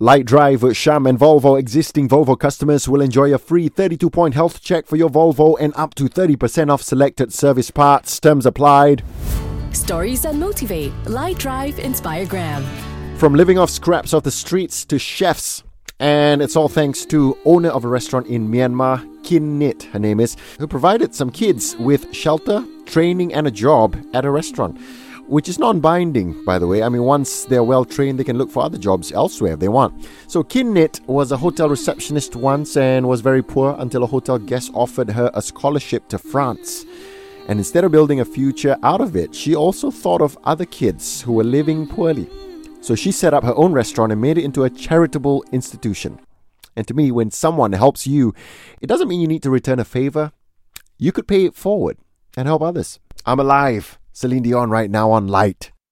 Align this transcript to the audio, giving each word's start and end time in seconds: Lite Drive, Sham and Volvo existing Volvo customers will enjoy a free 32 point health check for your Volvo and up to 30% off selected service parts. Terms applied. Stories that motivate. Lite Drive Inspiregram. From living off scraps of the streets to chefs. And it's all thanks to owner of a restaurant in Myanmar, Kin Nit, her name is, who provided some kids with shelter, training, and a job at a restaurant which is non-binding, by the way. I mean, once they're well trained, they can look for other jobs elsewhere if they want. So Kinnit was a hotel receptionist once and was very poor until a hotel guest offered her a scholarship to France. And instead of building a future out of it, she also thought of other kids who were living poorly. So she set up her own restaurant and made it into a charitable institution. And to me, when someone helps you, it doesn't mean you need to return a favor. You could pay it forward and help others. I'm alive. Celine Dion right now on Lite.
Lite 0.00 0.26
Drive, 0.26 0.76
Sham 0.76 1.08
and 1.08 1.18
Volvo 1.18 1.58
existing 1.58 2.08
Volvo 2.08 2.38
customers 2.38 2.88
will 2.88 3.00
enjoy 3.00 3.34
a 3.34 3.38
free 3.38 3.68
32 3.68 4.08
point 4.10 4.32
health 4.32 4.62
check 4.62 4.86
for 4.86 4.94
your 4.94 5.10
Volvo 5.10 5.56
and 5.58 5.72
up 5.74 5.96
to 5.96 6.04
30% 6.04 6.70
off 6.70 6.82
selected 6.82 7.32
service 7.32 7.72
parts. 7.72 8.20
Terms 8.20 8.46
applied. 8.46 9.02
Stories 9.72 10.22
that 10.22 10.36
motivate. 10.36 10.92
Lite 11.06 11.38
Drive 11.38 11.74
Inspiregram. 11.78 12.64
From 13.16 13.34
living 13.34 13.58
off 13.58 13.70
scraps 13.70 14.14
of 14.14 14.22
the 14.22 14.30
streets 14.30 14.84
to 14.84 15.00
chefs. 15.00 15.64
And 15.98 16.42
it's 16.42 16.54
all 16.54 16.68
thanks 16.68 17.04
to 17.06 17.36
owner 17.44 17.70
of 17.70 17.84
a 17.84 17.88
restaurant 17.88 18.28
in 18.28 18.48
Myanmar, 18.48 19.04
Kin 19.24 19.58
Nit, 19.58 19.82
her 19.82 19.98
name 19.98 20.20
is, 20.20 20.36
who 20.60 20.68
provided 20.68 21.12
some 21.12 21.30
kids 21.30 21.74
with 21.76 22.14
shelter, 22.14 22.64
training, 22.86 23.34
and 23.34 23.48
a 23.48 23.50
job 23.50 23.96
at 24.14 24.24
a 24.24 24.30
restaurant 24.30 24.78
which 25.28 25.48
is 25.48 25.58
non-binding, 25.58 26.44
by 26.44 26.58
the 26.58 26.66
way. 26.66 26.82
I 26.82 26.88
mean, 26.88 27.02
once 27.02 27.44
they're 27.44 27.62
well 27.62 27.84
trained, 27.84 28.18
they 28.18 28.24
can 28.24 28.38
look 28.38 28.50
for 28.50 28.62
other 28.62 28.78
jobs 28.78 29.12
elsewhere 29.12 29.52
if 29.52 29.60
they 29.60 29.68
want. 29.68 30.08
So 30.26 30.42
Kinnit 30.42 31.06
was 31.06 31.32
a 31.32 31.36
hotel 31.36 31.68
receptionist 31.68 32.34
once 32.34 32.76
and 32.76 33.06
was 33.06 33.20
very 33.20 33.42
poor 33.42 33.76
until 33.78 34.02
a 34.02 34.06
hotel 34.06 34.38
guest 34.38 34.70
offered 34.74 35.10
her 35.10 35.30
a 35.34 35.42
scholarship 35.42 36.08
to 36.08 36.18
France. 36.18 36.86
And 37.46 37.58
instead 37.58 37.84
of 37.84 37.92
building 37.92 38.20
a 38.20 38.24
future 38.24 38.76
out 38.82 39.00
of 39.00 39.16
it, 39.16 39.34
she 39.34 39.54
also 39.54 39.90
thought 39.90 40.20
of 40.20 40.38
other 40.44 40.66
kids 40.66 41.22
who 41.22 41.32
were 41.34 41.44
living 41.44 41.86
poorly. 41.86 42.28
So 42.80 42.94
she 42.94 43.12
set 43.12 43.34
up 43.34 43.44
her 43.44 43.54
own 43.54 43.72
restaurant 43.72 44.12
and 44.12 44.20
made 44.20 44.38
it 44.38 44.44
into 44.44 44.64
a 44.64 44.70
charitable 44.70 45.44
institution. 45.52 46.20
And 46.76 46.86
to 46.86 46.94
me, 46.94 47.10
when 47.10 47.30
someone 47.30 47.72
helps 47.72 48.06
you, 48.06 48.34
it 48.80 48.86
doesn't 48.86 49.08
mean 49.08 49.20
you 49.20 49.26
need 49.26 49.42
to 49.42 49.50
return 49.50 49.78
a 49.78 49.84
favor. 49.84 50.32
You 50.96 51.12
could 51.12 51.26
pay 51.26 51.44
it 51.44 51.54
forward 51.54 51.98
and 52.36 52.46
help 52.46 52.62
others. 52.62 53.00
I'm 53.26 53.40
alive. 53.40 53.97
Celine 54.18 54.42
Dion 54.42 54.68
right 54.68 54.90
now 54.90 55.12
on 55.12 55.28
Lite. 55.28 55.70